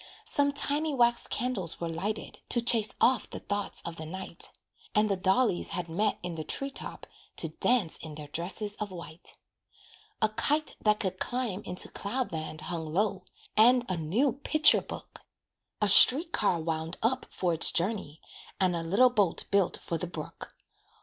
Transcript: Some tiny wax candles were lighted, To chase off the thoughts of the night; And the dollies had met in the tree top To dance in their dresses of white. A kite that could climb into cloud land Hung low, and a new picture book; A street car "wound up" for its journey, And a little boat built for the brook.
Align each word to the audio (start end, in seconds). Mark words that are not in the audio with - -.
Some 0.25 0.51
tiny 0.51 0.95
wax 0.95 1.27
candles 1.27 1.79
were 1.79 1.87
lighted, 1.87 2.39
To 2.49 2.59
chase 2.59 2.95
off 2.99 3.29
the 3.29 3.37
thoughts 3.39 3.83
of 3.83 3.97
the 3.97 4.05
night; 4.07 4.49
And 4.95 5.07
the 5.11 5.15
dollies 5.15 5.73
had 5.73 5.87
met 5.87 6.17
in 6.23 6.33
the 6.33 6.43
tree 6.43 6.71
top 6.71 7.05
To 7.35 7.49
dance 7.49 7.97
in 7.97 8.15
their 8.15 8.25
dresses 8.29 8.75
of 8.77 8.89
white. 8.89 9.35
A 10.19 10.29
kite 10.29 10.75
that 10.81 11.01
could 11.01 11.19
climb 11.19 11.61
into 11.65 11.87
cloud 11.87 12.31
land 12.31 12.61
Hung 12.61 12.91
low, 12.91 13.25
and 13.55 13.85
a 13.89 13.95
new 13.95 14.31
picture 14.33 14.81
book; 14.81 15.21
A 15.83 15.87
street 15.87 16.31
car 16.33 16.59
"wound 16.59 16.97
up" 17.03 17.27
for 17.29 17.53
its 17.53 17.71
journey, 17.71 18.21
And 18.59 18.75
a 18.75 18.81
little 18.81 19.11
boat 19.11 19.43
built 19.51 19.77
for 19.83 19.99
the 19.99 20.07
brook. 20.07 20.55